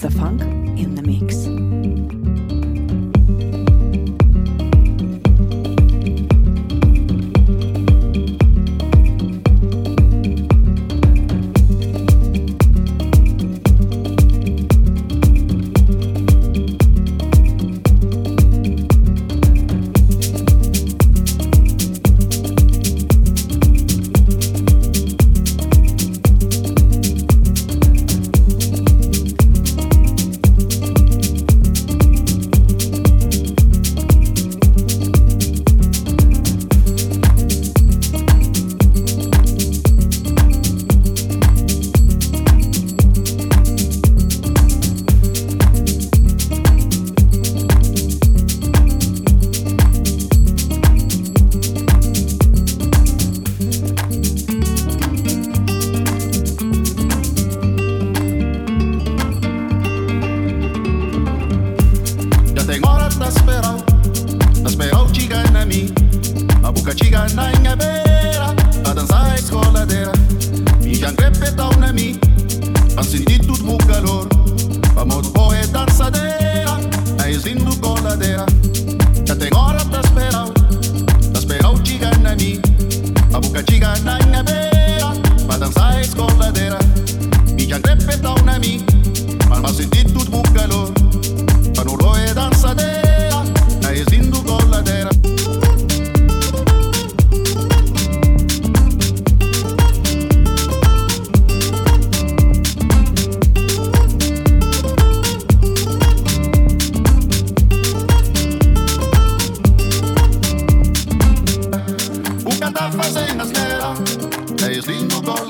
[0.00, 0.40] the funk
[0.78, 1.71] in the mix.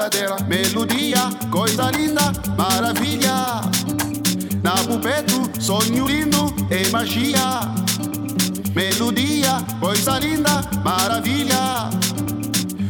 [0.02, 3.60] baladeira, melodia, coisa linda, maravilha.
[4.62, 7.60] Na pupeto, sonho lindo e magia.
[8.74, 11.88] Melodia, coisa linda, maravilha.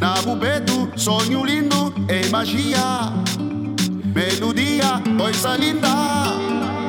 [0.01, 3.13] Na pupeto, sonho lindo e magia.
[4.15, 6.82] Melodia, coisa linda.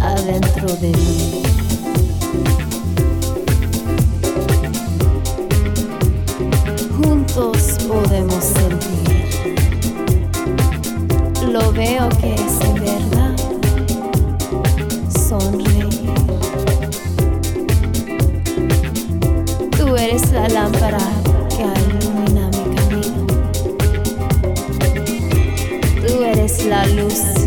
[0.00, 1.42] adentro de mí.
[6.96, 9.00] Juntos podemos sentir.
[11.50, 13.36] Lo veo que es verdad.
[15.28, 16.10] Sonreír.
[19.76, 20.98] Tú eres la lámpara
[21.48, 23.26] que ilumina mi camino.
[26.06, 27.39] Tú eres la luz.